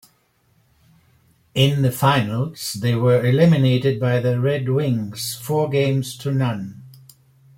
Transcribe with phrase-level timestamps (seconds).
[1.53, 6.81] In the finals, they were eliminated by the Red Wings, four games to none.